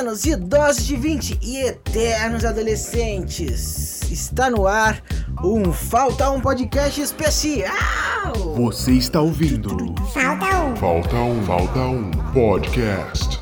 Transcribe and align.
de 0.00 0.34
Dose 0.34 0.84
de 0.84 0.96
20 0.96 1.38
e 1.42 1.58
Eternos 1.58 2.42
Adolescentes. 2.42 4.00
Está 4.10 4.48
no 4.48 4.66
ar 4.66 5.02
um 5.44 5.74
Falta 5.74 6.30
um 6.30 6.40
podcast 6.40 6.98
especial. 7.02 8.32
Você 8.56 8.92
está 8.92 9.20
ouvindo 9.20 9.94
Falta 10.14 10.62
um. 10.62 10.76
Falta 10.76 11.16
um, 11.16 11.42
Falta 11.44 11.78
um 11.80 12.10
podcast. 12.32 13.38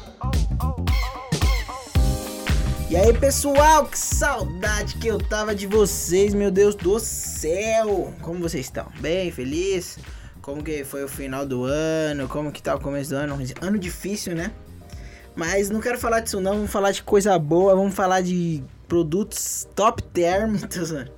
E 2.90 2.96
aí, 2.96 3.16
pessoal, 3.16 3.86
que 3.86 3.96
saudade 3.96 4.96
que 4.96 5.06
eu 5.06 5.18
tava 5.18 5.54
de 5.54 5.68
vocês, 5.68 6.34
meu 6.34 6.50
Deus 6.50 6.74
do 6.74 6.98
céu. 6.98 8.12
Como 8.20 8.40
vocês 8.40 8.66
estão? 8.66 8.86
Bem, 8.98 9.30
feliz? 9.30 9.96
Como 10.42 10.64
que 10.64 10.82
foi 10.82 11.04
o 11.04 11.08
final 11.08 11.46
do 11.46 11.62
ano? 11.62 12.26
Como 12.26 12.50
que 12.50 12.60
tá 12.60 12.74
o 12.74 12.80
começo 12.80 13.10
do 13.10 13.16
ano? 13.16 13.38
Ano 13.62 13.78
difícil, 13.78 14.34
né? 14.34 14.50
Mas 15.38 15.70
não 15.70 15.80
quero 15.80 15.96
falar 15.96 16.18
disso 16.18 16.40
não, 16.40 16.54
vamos 16.54 16.70
falar 16.72 16.90
de 16.90 17.00
coisa 17.00 17.38
boa, 17.38 17.72
vamos 17.72 17.94
falar 17.94 18.22
de 18.22 18.60
produtos 18.88 19.68
top 19.72 20.02
term. 20.02 20.56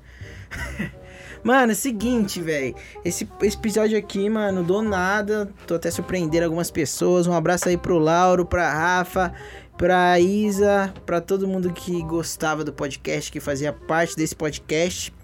Mano, 1.42 1.72
é 1.72 1.74
seguinte, 1.74 2.42
velho. 2.42 2.74
Esse, 3.02 3.26
esse 3.40 3.56
episódio 3.56 3.96
aqui, 3.96 4.28
mano, 4.28 4.62
do 4.62 4.82
nada. 4.82 5.50
Tô 5.66 5.76
até 5.76 5.90
surpreendendo 5.90 6.44
algumas 6.44 6.70
pessoas. 6.70 7.26
Um 7.26 7.32
abraço 7.32 7.66
aí 7.66 7.78
pro 7.78 7.98
Lauro, 7.98 8.44
pra 8.44 8.70
Rafa, 8.70 9.32
pra 9.78 10.20
Isa, 10.20 10.92
pra 11.06 11.18
todo 11.18 11.48
mundo 11.48 11.72
que 11.72 12.02
gostava 12.02 12.62
do 12.62 12.74
podcast, 12.74 13.32
que 13.32 13.40
fazia 13.40 13.72
parte 13.72 14.14
desse 14.14 14.36
podcast. 14.36 15.14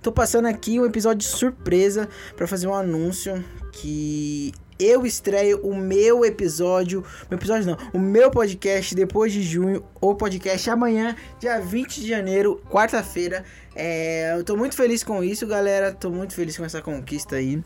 Tô 0.00 0.12
passando 0.12 0.46
aqui 0.46 0.78
um 0.78 0.86
episódio 0.86 1.18
de 1.18 1.24
surpresa 1.24 2.08
pra 2.36 2.46
fazer 2.46 2.68
um 2.68 2.74
anúncio 2.74 3.44
que 3.72 4.52
eu 4.78 5.06
estreio 5.06 5.60
o 5.62 5.74
meu 5.74 6.24
episódio, 6.24 7.04
meu 7.30 7.38
episódio 7.38 7.66
não, 7.66 7.78
o 7.92 7.98
meu 7.98 8.30
podcast 8.30 8.94
depois 8.94 9.32
de 9.32 9.42
junho, 9.42 9.84
o 10.00 10.14
podcast 10.14 10.68
amanhã, 10.70 11.16
dia 11.38 11.58
20 11.60 12.00
de 12.00 12.08
janeiro, 12.08 12.60
quarta-feira. 12.70 13.44
É, 13.74 14.34
eu 14.36 14.44
tô 14.44 14.56
muito 14.56 14.74
feliz 14.74 15.04
com 15.04 15.22
isso, 15.22 15.46
galera. 15.46 15.92
Tô 15.92 16.10
muito 16.10 16.34
feliz 16.34 16.56
com 16.56 16.64
essa 16.64 16.80
conquista 16.80 17.36
aí. 17.36 17.62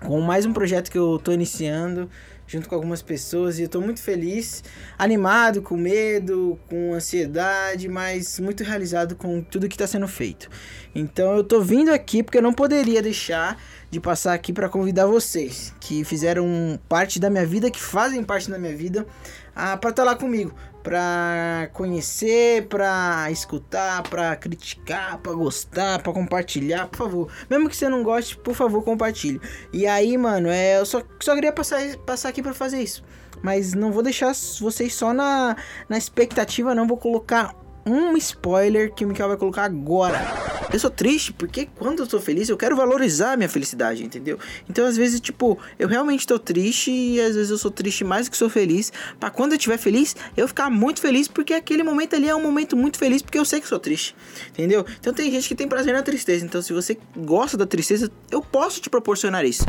Com 0.00 0.20
mais 0.20 0.46
um 0.46 0.52
projeto 0.52 0.90
que 0.90 0.98
eu 0.98 1.18
tô 1.22 1.32
iniciando 1.32 2.08
junto 2.52 2.68
com 2.68 2.74
algumas 2.74 3.00
pessoas 3.00 3.58
e 3.58 3.62
eu 3.62 3.68
tô 3.68 3.80
muito 3.80 4.02
feliz, 4.02 4.62
animado, 4.98 5.62
com 5.62 5.76
medo, 5.76 6.58
com 6.68 6.92
ansiedade, 6.92 7.88
mas 7.88 8.38
muito 8.38 8.62
realizado 8.62 9.16
com 9.16 9.40
tudo 9.40 9.68
que 9.68 9.78
tá 9.78 9.86
sendo 9.86 10.06
feito. 10.06 10.50
Então 10.94 11.34
eu 11.36 11.44
tô 11.44 11.62
vindo 11.62 11.90
aqui 11.90 12.22
porque 12.22 12.36
eu 12.36 12.42
não 12.42 12.52
poderia 12.52 13.00
deixar 13.00 13.58
de 13.90 13.98
passar 13.98 14.34
aqui 14.34 14.52
para 14.52 14.68
convidar 14.68 15.06
vocês 15.06 15.74
que 15.80 16.04
fizeram 16.04 16.78
parte 16.88 17.18
da 17.18 17.30
minha 17.30 17.46
vida, 17.46 17.70
que 17.70 17.80
fazem 17.80 18.22
parte 18.22 18.50
da 18.50 18.58
minha 18.58 18.76
vida, 18.76 19.06
ah, 19.54 19.76
para 19.76 19.90
estar 19.90 20.04
tá 20.04 20.10
lá 20.10 20.16
comigo, 20.16 20.54
para 20.82 21.70
conhecer, 21.72 22.66
para 22.66 23.30
escutar, 23.30 24.02
para 24.02 24.34
criticar, 24.36 25.18
para 25.18 25.32
gostar, 25.32 26.02
para 26.02 26.12
compartilhar, 26.12 26.88
por 26.88 26.96
favor. 26.96 27.32
Mesmo 27.48 27.68
que 27.68 27.76
você 27.76 27.88
não 27.88 28.02
goste, 28.02 28.36
por 28.36 28.54
favor, 28.54 28.82
compartilhe. 28.82 29.40
E 29.72 29.86
aí, 29.86 30.16
mano, 30.18 30.48
é, 30.48 30.78
eu 30.78 30.86
só, 30.86 31.02
só 31.20 31.34
queria 31.34 31.52
passar, 31.52 31.80
passar 31.98 32.28
aqui 32.28 32.42
para 32.42 32.54
fazer 32.54 32.82
isso. 32.82 33.04
Mas 33.42 33.74
não 33.74 33.90
vou 33.90 34.02
deixar 34.02 34.32
vocês 34.60 34.94
só 34.94 35.12
na, 35.12 35.56
na 35.88 35.98
expectativa, 35.98 36.74
não. 36.74 36.86
Vou 36.86 36.96
colocar 36.96 37.54
um 37.84 38.16
spoiler 38.16 38.92
que 38.94 39.04
o 39.04 39.08
Mikael 39.08 39.28
vai 39.28 39.36
colocar 39.36 39.64
agora. 39.64 40.51
Eu 40.72 40.78
sou 40.78 40.90
triste 40.90 41.32
porque 41.32 41.68
quando 41.76 42.00
eu 42.00 42.06
tô 42.06 42.18
feliz, 42.18 42.48
eu 42.48 42.56
quero 42.56 42.74
valorizar 42.74 43.32
a 43.32 43.36
minha 43.36 43.48
felicidade, 43.48 44.02
entendeu? 44.02 44.38
Então, 44.68 44.86
às 44.86 44.96
vezes, 44.96 45.20
tipo, 45.20 45.58
eu 45.78 45.86
realmente 45.86 46.26
tô 46.26 46.38
triste 46.38 46.90
e 46.90 47.20
às 47.20 47.34
vezes 47.34 47.50
eu 47.50 47.58
sou 47.58 47.70
triste 47.70 48.04
mais 48.04 48.26
do 48.26 48.30
que 48.30 48.36
sou 48.36 48.48
feliz. 48.48 48.92
Para 49.20 49.30
quando 49.30 49.52
eu 49.52 49.56
estiver 49.56 49.76
feliz, 49.76 50.16
eu 50.36 50.48
ficar 50.48 50.70
muito 50.70 51.00
feliz 51.00 51.28
porque 51.28 51.52
aquele 51.52 51.82
momento 51.82 52.16
ali 52.16 52.28
é 52.28 52.34
um 52.34 52.42
momento 52.42 52.76
muito 52.76 52.98
feliz 52.98 53.20
porque 53.20 53.38
eu 53.38 53.44
sei 53.44 53.60
que 53.60 53.68
sou 53.68 53.78
triste, 53.78 54.16
entendeu? 54.48 54.84
Então, 54.98 55.12
tem 55.12 55.30
gente 55.30 55.46
que 55.46 55.54
tem 55.54 55.68
prazer 55.68 55.92
na 55.92 56.02
tristeza. 56.02 56.44
Então, 56.44 56.62
se 56.62 56.72
você 56.72 56.96
gosta 57.16 57.56
da 57.56 57.66
tristeza, 57.66 58.10
eu 58.30 58.40
posso 58.40 58.80
te 58.80 58.88
proporcionar 58.88 59.44
isso. 59.44 59.64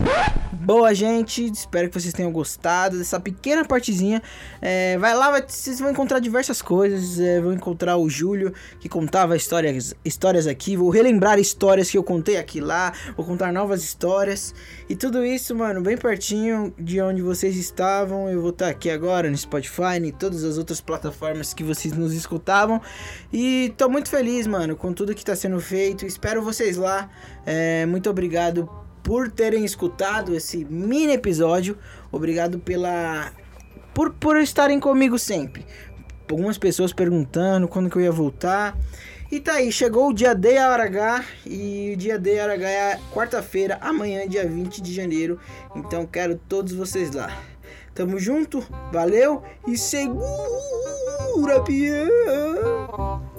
Boa, 0.53 0.93
gente. 0.93 1.51
Espero 1.51 1.89
que 1.89 1.99
vocês 1.99 2.13
tenham 2.13 2.31
gostado 2.31 2.97
dessa 2.97 3.19
pequena 3.19 3.65
partezinha. 3.65 4.21
É, 4.61 4.97
vai 4.97 5.13
lá, 5.13 5.29
vai, 5.29 5.43
vocês 5.45 5.79
vão 5.79 5.91
encontrar 5.91 6.19
diversas 6.19 6.61
coisas. 6.61 7.19
É, 7.19 7.41
vão 7.41 7.51
encontrar 7.51 7.97
o 7.97 8.09
Júlio 8.09 8.53
que 8.79 8.87
contava 8.87 9.35
histórias, 9.35 9.93
histórias 10.05 10.47
aqui. 10.47 10.77
Vou 10.77 10.92
relembrar 10.93 11.39
histórias 11.39 11.89
que 11.89 11.97
eu 11.97 12.03
contei 12.03 12.37
aqui 12.37 12.61
lá. 12.61 12.93
Vou 13.17 13.25
contar 13.25 13.51
novas 13.51 13.83
histórias. 13.83 14.53
E 14.87 14.95
tudo 14.95 15.25
isso, 15.25 15.55
mano, 15.55 15.81
bem 15.81 15.97
pertinho 15.97 16.73
de 16.77 17.01
onde 17.01 17.21
vocês 17.21 17.57
estavam. 17.57 18.29
Eu 18.29 18.41
vou 18.41 18.51
estar 18.51 18.69
aqui 18.69 18.89
agora 18.89 19.29
no 19.29 19.37
Spotify 19.37 19.99
e 20.03 20.11
todas 20.11 20.43
as 20.43 20.57
outras 20.57 20.79
plataformas 20.79 21.53
que 21.53 21.63
vocês 21.63 21.93
nos 21.93 22.13
escutavam. 22.13 22.81
E 23.31 23.73
tô 23.77 23.89
muito 23.89 24.09
feliz, 24.09 24.47
mano, 24.47 24.75
com 24.75 24.93
tudo 24.93 25.13
que 25.13 25.21
está 25.21 25.35
sendo 25.35 25.59
feito. 25.59 26.05
Espero 26.05 26.41
vocês 26.41 26.77
lá. 26.77 27.09
É, 27.45 27.85
muito 27.85 28.09
obrigado 28.09 28.69
por 29.03 29.29
terem 29.29 29.65
escutado 29.65 30.33
esse 30.35 30.63
mini 30.65 31.13
episódio. 31.13 31.77
Obrigado 32.11 32.59
pela 32.59 33.31
por, 33.93 34.13
por 34.13 34.37
estarem 34.37 34.79
comigo 34.79 35.19
sempre. 35.19 35.65
Algumas 36.29 36.57
pessoas 36.57 36.91
perguntando 36.91 37.67
quando 37.67 37.89
que 37.89 37.95
eu 37.97 38.01
ia 38.01 38.11
voltar. 38.11 38.75
E 39.33 39.39
tá 39.39 39.53
aí, 39.53 39.71
chegou 39.71 40.09
o 40.09 40.13
dia 40.13 40.35
D 40.35 40.59
a 40.59 40.69
hora 40.69 40.83
H 40.83 41.25
e 41.47 41.93
o 41.95 41.97
dia 41.97 42.19
D 42.19 42.39
a 42.39 42.43
hora 42.43 42.53
H 42.53 42.69
é 42.69 42.99
quarta-feira, 43.11 43.79
amanhã, 43.81 44.27
dia 44.27 44.47
20 44.47 44.79
de 44.79 44.93
janeiro. 44.93 45.39
Então 45.75 46.05
quero 46.05 46.39
todos 46.47 46.71
vocês 46.71 47.11
lá. 47.11 47.35
Tamo 47.95 48.19
junto, 48.19 48.63
valeu 48.91 49.41
e 49.67 49.75
segura, 49.75 50.21
peão! 51.65 53.32